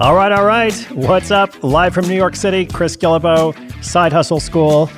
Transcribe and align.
All 0.00 0.14
right, 0.14 0.32
all 0.32 0.46
right. 0.46 0.72
What's 0.92 1.30
up? 1.30 1.62
Live 1.62 1.92
from 1.92 2.08
New 2.08 2.16
York 2.16 2.34
City, 2.34 2.64
Chris 2.64 2.96
Guillebeau, 2.96 3.84
Side 3.84 4.14
Hustle 4.14 4.40
School. 4.40 4.90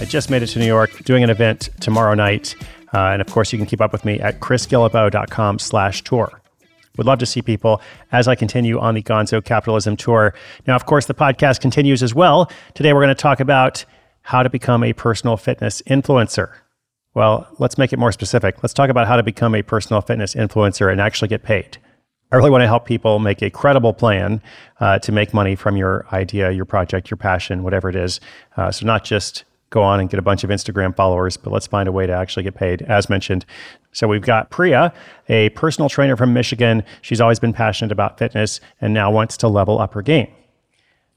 I 0.00 0.04
just 0.04 0.30
made 0.30 0.42
it 0.42 0.48
to 0.48 0.58
New 0.58 0.66
York, 0.66 1.04
doing 1.04 1.22
an 1.22 1.30
event 1.30 1.68
tomorrow 1.78 2.14
night. 2.14 2.56
Uh, 2.92 3.10
and 3.10 3.22
of 3.22 3.28
course, 3.28 3.52
you 3.52 3.58
can 3.60 3.66
keep 3.68 3.80
up 3.80 3.92
with 3.92 4.04
me 4.04 4.18
at 4.18 4.40
chrisguillebeau.com 4.40 5.60
slash 5.60 6.02
tour. 6.02 6.42
Would 6.96 7.06
love 7.06 7.20
to 7.20 7.26
see 7.26 7.40
people 7.40 7.80
as 8.10 8.26
I 8.26 8.34
continue 8.34 8.80
on 8.80 8.96
the 8.96 9.02
Gonzo 9.02 9.44
Capitalism 9.44 9.96
Tour. 9.96 10.34
Now, 10.66 10.74
of 10.74 10.86
course, 10.86 11.06
the 11.06 11.14
podcast 11.14 11.60
continues 11.60 12.02
as 12.02 12.12
well. 12.12 12.50
Today, 12.74 12.92
we're 12.92 13.04
going 13.04 13.14
to 13.14 13.22
talk 13.22 13.38
about 13.38 13.84
how 14.22 14.42
to 14.42 14.50
become 14.50 14.82
a 14.82 14.92
personal 14.92 15.36
fitness 15.36 15.82
influencer. 15.82 16.52
Well, 17.14 17.46
let's 17.60 17.78
make 17.78 17.92
it 17.92 17.98
more 18.00 18.10
specific. 18.10 18.60
Let's 18.60 18.74
talk 18.74 18.90
about 18.90 19.06
how 19.06 19.14
to 19.14 19.22
become 19.22 19.54
a 19.54 19.62
personal 19.62 20.00
fitness 20.00 20.34
influencer 20.34 20.90
and 20.90 21.00
actually 21.00 21.28
get 21.28 21.44
paid. 21.44 21.78
I 22.30 22.36
really 22.36 22.50
want 22.50 22.60
to 22.60 22.66
help 22.66 22.84
people 22.84 23.18
make 23.18 23.40
a 23.40 23.48
credible 23.48 23.94
plan 23.94 24.42
uh, 24.80 24.98
to 24.98 25.12
make 25.12 25.32
money 25.32 25.54
from 25.54 25.78
your 25.78 26.06
idea, 26.12 26.50
your 26.50 26.66
project, 26.66 27.10
your 27.10 27.16
passion, 27.16 27.62
whatever 27.62 27.88
it 27.88 27.96
is. 27.96 28.20
Uh, 28.56 28.70
so, 28.70 28.84
not 28.84 29.02
just 29.02 29.44
go 29.70 29.82
on 29.82 29.98
and 29.98 30.10
get 30.10 30.18
a 30.18 30.22
bunch 30.22 30.44
of 30.44 30.50
Instagram 30.50 30.94
followers, 30.94 31.38
but 31.38 31.52
let's 31.52 31.66
find 31.66 31.88
a 31.88 31.92
way 31.92 32.06
to 32.06 32.12
actually 32.12 32.42
get 32.42 32.54
paid, 32.54 32.82
as 32.82 33.08
mentioned. 33.08 33.46
So, 33.92 34.06
we've 34.06 34.22
got 34.22 34.50
Priya, 34.50 34.92
a 35.30 35.48
personal 35.50 35.88
trainer 35.88 36.16
from 36.18 36.34
Michigan. 36.34 36.82
She's 37.00 37.20
always 37.20 37.38
been 37.38 37.54
passionate 37.54 37.92
about 37.92 38.18
fitness 38.18 38.60
and 38.78 38.92
now 38.92 39.10
wants 39.10 39.38
to 39.38 39.48
level 39.48 39.78
up 39.78 39.94
her 39.94 40.02
game. 40.02 40.28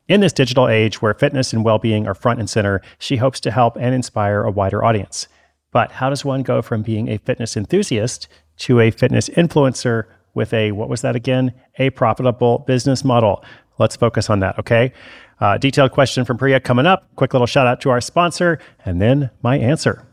In 0.08 0.22
this 0.22 0.34
digital 0.34 0.70
age 0.70 1.02
where 1.02 1.14
fitness 1.14 1.52
and 1.52 1.66
well 1.66 1.78
being 1.78 2.08
are 2.08 2.16
front 2.16 2.40
and 2.40 2.50
center, 2.50 2.82
she 3.00 3.18
hopes 3.18 3.42
to 3.42 3.52
help 3.52 3.76
and 3.76 3.94
inspire 3.94 4.44
a 4.44 4.52
wider 4.52 4.84
audience. 4.84 5.28
But 5.72 5.92
how 5.92 6.10
does 6.10 6.24
one 6.24 6.44
go 6.44 6.62
from 6.62 6.84
being 6.84 7.10
a 7.10 7.18
fitness 7.18 7.58
enthusiast 7.58 8.30
to 8.60 8.80
a 8.80 8.92
fitness 8.92 9.28
influencer 9.30 10.06
with 10.34 10.54
a, 10.54 10.72
what 10.72 10.90
was 10.90 11.02
that 11.02 11.16
again? 11.16 11.54
A 11.78 11.90
profitable 11.92 12.60
business 12.60 13.04
model. 13.04 13.44
Let's 13.78 13.96
focus 13.96 14.30
on 14.30 14.40
that, 14.42 14.60
okay? 14.60 14.94
Uh, 15.40 15.58
detailed 15.58 15.92
question 15.92 16.24
from 16.24 16.38
Priya 16.38 16.60
coming 16.60 16.86
up. 16.86 17.08
Quick 17.16 17.34
little 17.34 17.48
shout 17.48 17.66
out 17.66 17.82
to 17.82 17.90
our 17.90 18.00
sponsor, 18.00 18.60
and 18.86 19.02
then 19.02 19.32
my 19.42 19.58
answer. 19.58 20.08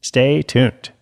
Stay 0.00 0.42
tuned. 0.42 0.92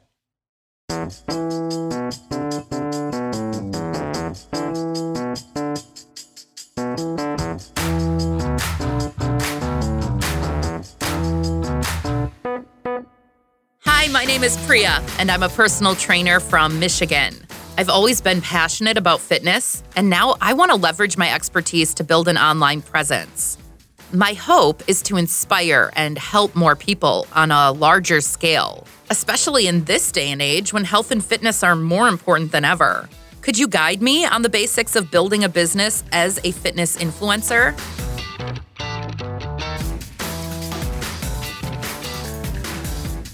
Hi, 13.85 14.09
my 14.09 14.25
name 14.25 14.43
is 14.43 14.57
Priya, 14.67 15.03
and 15.19 15.31
I'm 15.31 15.43
a 15.43 15.49
personal 15.49 15.95
trainer 15.95 16.41
from 16.41 16.79
Michigan. 16.79 17.42
I've 17.79 17.89
always 17.89 18.21
been 18.21 18.43
passionate 18.43 18.99
about 18.99 19.21
fitness, 19.21 19.83
and 19.97 20.11
now 20.11 20.37
I 20.43 20.53
want 20.53 20.71
to 20.73 20.77
leverage 20.77 21.17
my 21.17 21.33
expertise 21.33 21.95
to 21.95 22.05
build 22.05 22.29
an 22.29 22.37
online 22.37 22.83
presence. 22.83 23.57
My 24.13 24.35
hope 24.35 24.83
is 24.89 25.01
to 25.03 25.17
inspire 25.17 25.91
and 25.97 26.19
help 26.19 26.55
more 26.55 26.77
people 26.77 27.27
on 27.33 27.51
a 27.51 27.73
larger 27.73 28.21
scale, 28.21 28.87
especially 29.09 29.69
in 29.69 29.85
this 29.85 30.13
day 30.13 30.31
and 30.31 30.43
age 30.43 30.75
when 30.75 30.85
health 30.85 31.11
and 31.11 31.25
fitness 31.25 31.63
are 31.63 31.75
more 31.75 32.09
important 32.09 32.53
than 32.53 32.67
ever. 32.67 33.09
Could 33.41 33.57
you 33.57 33.67
guide 33.67 34.03
me 34.03 34.27
on 34.27 34.43
the 34.43 34.51
basics 34.51 34.95
of 34.95 35.11
building 35.11 35.43
a 35.43 35.49
business 35.49 36.05
as 36.13 36.39
a 36.45 36.53
fitness 36.53 36.99
influencer? 36.99 37.73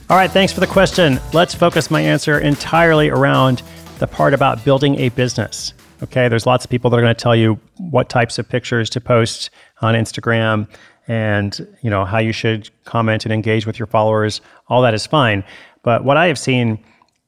All 0.09 0.17
right, 0.17 0.31
thanks 0.31 0.53
for 0.53 0.61
the 0.61 0.67
question. 0.67 1.21
Let's 1.35 1.55
focus 1.55 1.91
my 1.91 2.01
answer 2.01 2.39
entirely 2.39 3.11
around 3.11 3.63
the 3.99 4.07
part 4.07 4.35
about 4.35 4.65
building 4.65 4.97
a 4.97 5.09
business. 5.11 5.73
Okay, 6.03 6.29
there's 6.29 6.47
lots 6.47 6.65
of 6.65 6.71
people 6.71 6.91
that 6.91 6.97
are 6.97 7.03
going 7.03 7.15
to 7.15 7.21
tell 7.21 7.35
you 7.35 7.59
what 7.77 8.09
types 8.09 8.39
of 8.39 8.49
pictures 8.49 8.89
to 8.91 9.01
post 9.01 9.51
on 9.81 9.95
Instagram 9.95 10.69
and 11.09 11.67
you 11.83 11.91
know 11.91 12.05
how 12.05 12.19
you 12.19 12.33
should 12.33 12.71
comment 12.85 13.25
and 13.25 13.33
engage 13.33 13.67
with 13.67 13.79
your 13.79 13.87
followers. 13.87 14.41
All 14.69 14.83
that 14.83 14.95
is 14.95 15.07
fine, 15.07 15.43
but 15.83 16.05
what 16.05 16.17
I 16.17 16.27
have 16.27 16.39
seen 16.39 16.79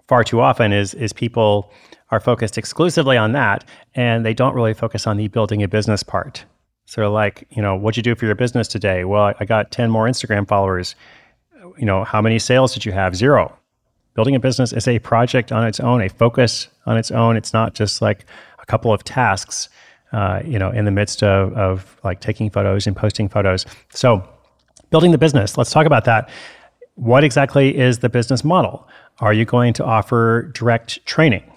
far 0.06 0.22
too 0.22 0.40
often 0.40 0.72
is 0.72 0.94
is 0.94 1.12
people 1.12 1.72
are 2.10 2.20
focused 2.20 2.58
exclusively 2.58 3.16
on 3.16 3.32
that 3.32 3.64
and 3.94 4.24
they 4.24 4.34
don't 4.34 4.54
really 4.54 4.74
focus 4.74 5.06
on 5.06 5.16
the 5.16 5.28
building 5.28 5.62
a 5.62 5.68
business 5.68 6.02
part. 6.02 6.44
So 6.86 7.10
like, 7.12 7.46
you 7.50 7.62
know, 7.62 7.76
what'd 7.76 7.96
you 7.96 8.02
do 8.02 8.16
for 8.16 8.26
your 8.26 8.34
business 8.34 8.66
today? 8.66 9.04
Well, 9.04 9.32
I 9.38 9.44
got 9.44 9.70
10 9.70 9.90
more 9.90 10.08
Instagram 10.08 10.48
followers. 10.48 10.96
You 11.78 11.86
know, 11.86 12.02
how 12.02 12.20
many 12.20 12.40
sales 12.40 12.74
did 12.74 12.84
you 12.84 12.90
have? 12.90 13.14
Zero 13.14 13.59
building 14.20 14.36
a 14.36 14.38
business 14.38 14.74
is 14.74 14.86
a 14.86 14.98
project 14.98 15.50
on 15.50 15.66
its 15.66 15.80
own, 15.80 16.02
a 16.02 16.08
focus 16.10 16.68
on 16.84 16.98
its 16.98 17.10
own. 17.10 17.38
It's 17.38 17.54
not 17.54 17.72
just 17.72 18.02
like 18.02 18.26
a 18.58 18.66
couple 18.66 18.92
of 18.92 19.02
tasks, 19.02 19.70
uh, 20.12 20.42
you 20.44 20.58
know, 20.58 20.68
in 20.68 20.84
the 20.84 20.90
midst 20.90 21.22
of, 21.22 21.54
of 21.54 21.98
like 22.04 22.20
taking 22.20 22.50
photos 22.50 22.86
and 22.86 22.94
posting 22.94 23.30
photos. 23.30 23.64
So, 23.94 24.22
building 24.90 25.10
the 25.10 25.16
business, 25.16 25.56
let's 25.56 25.70
talk 25.70 25.86
about 25.86 26.04
that. 26.04 26.28
What 26.96 27.24
exactly 27.24 27.74
is 27.78 28.00
the 28.00 28.10
business 28.10 28.44
model? 28.44 28.86
Are 29.20 29.32
you 29.32 29.46
going 29.46 29.72
to 29.72 29.86
offer 29.86 30.50
direct 30.52 31.02
training? 31.06 31.50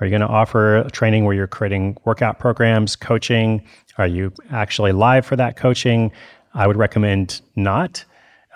Are 0.00 0.06
you 0.06 0.10
going 0.10 0.22
to 0.22 0.26
offer 0.26 0.88
training 0.92 1.26
where 1.26 1.34
you're 1.34 1.46
creating 1.46 1.98
workout 2.06 2.38
programs, 2.38 2.96
coaching? 2.96 3.62
Are 3.98 4.06
you 4.06 4.32
actually 4.50 4.92
live 4.92 5.26
for 5.26 5.36
that 5.36 5.58
coaching? 5.58 6.12
I 6.54 6.66
would 6.66 6.78
recommend 6.78 7.42
not 7.56 8.06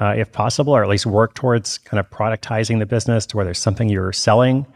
uh, 0.00 0.14
if 0.16 0.32
possible, 0.32 0.74
or 0.74 0.82
at 0.82 0.88
least 0.88 1.06
work 1.06 1.34
towards 1.34 1.78
kind 1.78 2.00
of 2.00 2.08
productizing 2.10 2.78
the 2.78 2.86
business 2.86 3.26
to 3.26 3.36
where 3.36 3.44
there's 3.44 3.58
something 3.58 3.88
you're 3.88 4.12
selling, 4.12 4.66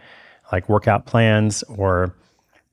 like 0.53 0.69
workout 0.69 1.07
plans 1.07 1.63
or 1.65 2.15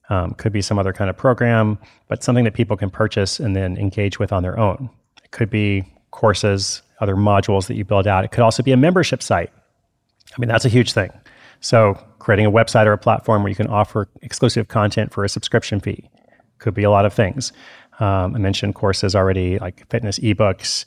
um, 0.09 0.33
could 0.33 0.51
be 0.51 0.61
some 0.61 0.77
other 0.77 0.91
kind 0.91 1.09
of 1.09 1.15
program, 1.15 1.79
but 2.09 2.23
something 2.23 2.43
that 2.43 2.53
people 2.53 2.75
can 2.75 2.89
purchase 2.89 3.39
and 3.39 3.55
then 3.55 3.77
engage 3.77 4.19
with 4.19 4.33
on 4.33 4.43
their 4.43 4.59
own. 4.59 4.89
It 5.23 5.31
could 5.31 5.49
be 5.49 5.85
courses, 6.11 6.81
other 6.99 7.15
modules 7.15 7.67
that 7.67 7.75
you 7.75 7.85
build 7.85 8.05
out. 8.05 8.25
It 8.25 8.31
could 8.31 8.43
also 8.43 8.61
be 8.61 8.73
a 8.73 8.77
membership 8.77 9.23
site. 9.23 9.51
I 10.35 10.39
mean, 10.39 10.49
that's 10.49 10.65
a 10.65 10.69
huge 10.69 10.91
thing. 10.91 11.11
So, 11.61 11.93
creating 12.19 12.45
a 12.45 12.51
website 12.51 12.85
or 12.85 12.93
a 12.93 12.97
platform 12.97 13.43
where 13.43 13.49
you 13.49 13.55
can 13.55 13.67
offer 13.67 14.07
exclusive 14.21 14.67
content 14.67 15.13
for 15.13 15.23
a 15.23 15.29
subscription 15.29 15.79
fee 15.79 16.09
could 16.59 16.73
be 16.73 16.83
a 16.83 16.89
lot 16.91 17.05
of 17.05 17.13
things. 17.13 17.51
Um, 17.99 18.35
I 18.35 18.39
mentioned 18.39 18.75
courses 18.75 19.15
already, 19.15 19.59
like 19.59 19.87
fitness 19.89 20.19
ebooks, 20.19 20.85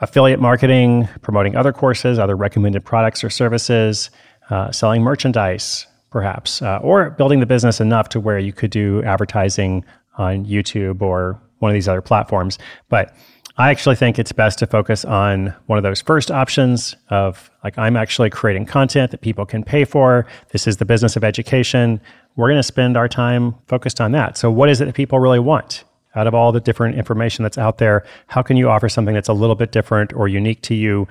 affiliate 0.00 0.40
marketing, 0.40 1.08
promoting 1.22 1.56
other 1.56 1.72
courses, 1.72 2.18
other 2.18 2.36
recommended 2.36 2.84
products 2.84 3.22
or 3.22 3.30
services, 3.30 4.10
uh, 4.50 4.70
selling 4.72 5.02
merchandise, 5.02 5.86
perhaps, 6.10 6.62
uh, 6.62 6.78
or 6.82 7.10
building 7.10 7.40
the 7.40 7.46
business 7.46 7.80
enough 7.80 8.08
to 8.08 8.20
where 8.20 8.38
you 8.38 8.52
could 8.52 8.70
do 8.70 9.02
advertising 9.04 9.84
on 10.18 10.44
YouTube 10.44 11.02
or 11.02 11.40
one 11.58 11.70
of 11.70 11.74
these 11.74 11.88
other 11.88 12.02
platforms. 12.02 12.58
But 12.88 13.14
I 13.56 13.70
actually 13.70 13.96
think 13.96 14.18
it's 14.18 14.32
best 14.32 14.58
to 14.60 14.66
focus 14.66 15.04
on 15.04 15.54
one 15.66 15.76
of 15.76 15.82
those 15.82 16.00
first 16.00 16.30
options 16.30 16.96
of 17.10 17.50
like, 17.62 17.76
I'm 17.76 17.96
actually 17.96 18.30
creating 18.30 18.66
content 18.66 19.10
that 19.10 19.20
people 19.20 19.44
can 19.44 19.62
pay 19.62 19.84
for. 19.84 20.26
This 20.50 20.66
is 20.66 20.78
the 20.78 20.86
business 20.86 21.16
of 21.16 21.24
education. 21.24 22.00
We're 22.36 22.48
going 22.48 22.58
to 22.58 22.62
spend 22.62 22.96
our 22.96 23.08
time 23.08 23.54
focused 23.66 24.00
on 24.00 24.12
that. 24.12 24.38
So, 24.38 24.50
what 24.50 24.70
is 24.70 24.80
it 24.80 24.86
that 24.86 24.94
people 24.94 25.18
really 25.18 25.40
want? 25.40 25.84
Out 26.14 26.26
of 26.26 26.34
all 26.34 26.52
the 26.52 26.60
different 26.60 26.96
information 26.96 27.42
that's 27.42 27.58
out 27.58 27.78
there, 27.78 28.04
how 28.26 28.42
can 28.42 28.56
you 28.56 28.68
offer 28.68 28.88
something 28.88 29.14
that's 29.14 29.28
a 29.28 29.32
little 29.32 29.56
bit 29.56 29.72
different 29.72 30.12
or 30.12 30.28
unique 30.28 30.62
to 30.62 30.74
you 30.74 31.06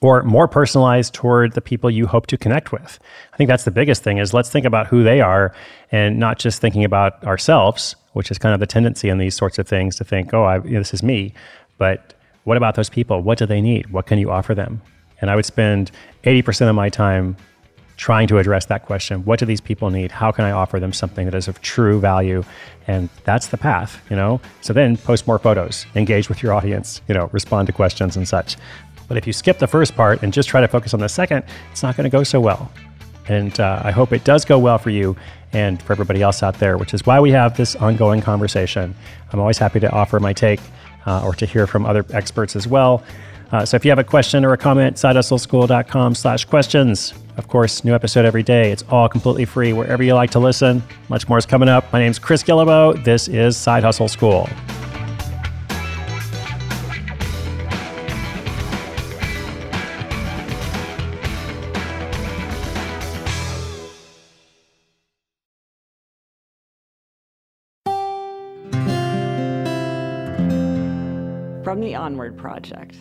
or 0.00 0.22
more 0.24 0.48
personalized 0.48 1.14
toward 1.14 1.52
the 1.52 1.60
people 1.60 1.88
you 1.90 2.06
hope 2.06 2.26
to 2.26 2.36
connect 2.36 2.72
with? 2.72 2.98
I 3.32 3.36
think 3.36 3.48
that's 3.48 3.64
the 3.64 3.70
biggest 3.70 4.02
thing 4.02 4.18
is 4.18 4.34
let's 4.34 4.50
think 4.50 4.66
about 4.66 4.88
who 4.88 5.04
they 5.04 5.20
are 5.20 5.54
and 5.92 6.18
not 6.18 6.38
just 6.38 6.60
thinking 6.60 6.84
about 6.84 7.22
ourselves, 7.24 7.94
which 8.14 8.30
is 8.30 8.38
kind 8.38 8.52
of 8.52 8.60
the 8.60 8.66
tendency 8.66 9.08
in 9.08 9.18
these 9.18 9.36
sorts 9.36 9.58
of 9.58 9.68
things 9.68 9.96
to 9.96 10.04
think, 10.04 10.34
oh, 10.34 10.44
I, 10.44 10.56
you 10.64 10.72
know, 10.72 10.80
this 10.80 10.92
is 10.92 11.02
me. 11.02 11.34
But 11.78 12.14
what 12.44 12.56
about 12.56 12.74
those 12.74 12.90
people? 12.90 13.22
What 13.22 13.38
do 13.38 13.46
they 13.46 13.60
need? 13.60 13.90
What 13.90 14.06
can 14.06 14.18
you 14.18 14.30
offer 14.30 14.54
them? 14.54 14.82
And 15.20 15.30
I 15.30 15.36
would 15.36 15.46
spend 15.46 15.92
80% 16.24 16.68
of 16.68 16.74
my 16.74 16.88
time 16.88 17.36
trying 17.96 18.26
to 18.28 18.38
address 18.38 18.66
that 18.66 18.84
question. 18.84 19.24
What 19.24 19.38
do 19.38 19.46
these 19.46 19.60
people 19.60 19.90
need? 19.90 20.10
How 20.10 20.32
can 20.32 20.44
I 20.44 20.50
offer 20.50 20.80
them 20.80 20.92
something 20.92 21.26
that 21.26 21.34
is 21.34 21.48
of 21.48 21.60
true 21.60 22.00
value? 22.00 22.44
And 22.86 23.08
that's 23.24 23.48
the 23.48 23.56
path, 23.56 24.00
you 24.10 24.16
know? 24.16 24.40
So 24.60 24.72
then 24.72 24.96
post 24.96 25.26
more 25.26 25.38
photos, 25.38 25.86
engage 25.94 26.28
with 26.28 26.42
your 26.42 26.52
audience, 26.52 27.00
you 27.08 27.14
know, 27.14 27.28
respond 27.32 27.66
to 27.66 27.72
questions 27.72 28.16
and 28.16 28.26
such. 28.26 28.56
But 29.08 29.16
if 29.16 29.26
you 29.26 29.32
skip 29.32 29.58
the 29.58 29.66
first 29.66 29.94
part 29.94 30.22
and 30.22 30.32
just 30.32 30.48
try 30.48 30.60
to 30.60 30.68
focus 30.68 30.94
on 30.94 31.00
the 31.00 31.08
second, 31.08 31.44
it's 31.70 31.82
not 31.82 31.96
going 31.96 32.04
to 32.04 32.10
go 32.10 32.24
so 32.24 32.40
well. 32.40 32.70
And 33.28 33.58
uh, 33.60 33.82
I 33.84 33.90
hope 33.90 34.12
it 34.12 34.24
does 34.24 34.44
go 34.44 34.58
well 34.58 34.78
for 34.78 34.90
you 34.90 35.16
and 35.52 35.80
for 35.82 35.92
everybody 35.92 36.22
else 36.22 36.42
out 36.42 36.58
there, 36.58 36.78
which 36.78 36.94
is 36.94 37.04
why 37.06 37.20
we 37.20 37.30
have 37.30 37.56
this 37.56 37.76
ongoing 37.76 38.20
conversation. 38.20 38.94
I'm 39.32 39.38
always 39.38 39.58
happy 39.58 39.80
to 39.80 39.90
offer 39.90 40.18
my 40.18 40.32
take 40.32 40.60
uh, 41.06 41.22
or 41.24 41.34
to 41.34 41.46
hear 41.46 41.66
from 41.66 41.86
other 41.86 42.04
experts 42.10 42.56
as 42.56 42.66
well. 42.66 43.04
Uh, 43.52 43.66
so 43.66 43.76
if 43.76 43.84
you 43.84 43.90
have 43.90 43.98
a 43.98 44.04
question 44.04 44.46
or 44.46 44.54
a 44.54 44.56
comment, 44.56 44.96
sidehustleschool.com 44.96 46.14
slash 46.14 46.46
questions. 46.46 47.12
Of 47.36 47.48
course, 47.48 47.84
new 47.84 47.94
episode 47.94 48.24
every 48.24 48.42
day. 48.42 48.72
It's 48.72 48.82
all 48.88 49.10
completely 49.10 49.44
free 49.44 49.74
wherever 49.74 50.02
you 50.02 50.14
like 50.14 50.30
to 50.30 50.38
listen. 50.38 50.82
Much 51.10 51.28
more 51.28 51.36
is 51.36 51.44
coming 51.44 51.68
up. 51.68 51.92
My 51.92 51.98
name's 51.98 52.18
Chris 52.18 52.42
Guillebeau. 52.42 53.04
This 53.04 53.28
is 53.28 53.56
Side 53.56 53.82
Hustle 53.82 54.08
School. 54.08 54.48
From 71.62 71.80
the 71.80 71.94
Onward 71.94 72.36
Project. 72.36 72.96